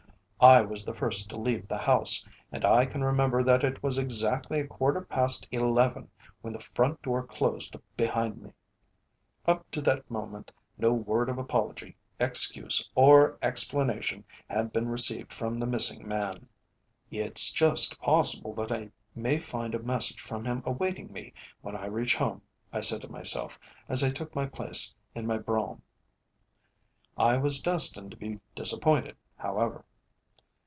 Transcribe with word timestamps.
I 0.43 0.63
was 0.63 0.83
the 0.83 0.95
first 0.95 1.29
to 1.29 1.37
leave 1.39 1.67
the 1.67 1.77
house, 1.77 2.25
and 2.51 2.65
I 2.65 2.87
can 2.87 3.03
remember 3.03 3.43
that 3.43 3.63
it 3.63 3.83
was 3.83 3.99
exactly 3.99 4.59
a 4.59 4.65
quarter 4.65 4.99
past 5.01 5.47
eleven 5.51 6.09
when 6.41 6.51
the 6.51 6.59
front 6.59 6.99
door 7.03 7.21
closed 7.27 7.75
behind 7.95 8.41
me. 8.41 8.51
Up 9.45 9.69
to 9.69 9.81
that 9.81 10.09
moment 10.09 10.49
no 10.79 10.93
word 10.93 11.29
of 11.29 11.37
apology, 11.37 11.95
excuse, 12.19 12.89
or 12.95 13.37
explanation 13.43 14.23
had 14.49 14.73
been 14.73 14.89
received 14.89 15.31
from 15.31 15.59
the 15.59 15.67
missing 15.67 16.07
man. 16.07 16.49
"It's 17.11 17.51
just 17.51 17.99
possible 17.99 18.55
that 18.55 18.71
I 18.71 18.89
may 19.13 19.39
find 19.39 19.75
a 19.75 19.79
message 19.83 20.21
from 20.21 20.43
him 20.45 20.63
awaiting 20.65 21.13
me 21.13 21.33
when 21.61 21.75
I 21.75 21.85
reach 21.85 22.15
home," 22.15 22.41
I 22.73 22.81
said 22.81 23.01
to 23.01 23.07
myself 23.11 23.59
as 23.87 24.03
I 24.03 24.09
took 24.09 24.33
my 24.33 24.47
place 24.47 24.95
in 25.13 25.27
my 25.27 25.37
brougham. 25.37 25.83
I 27.15 27.37
was 27.37 27.61
destined 27.61 28.09
to 28.09 28.17
be 28.17 28.39
disappointed, 28.55 29.15
however. 29.37 29.85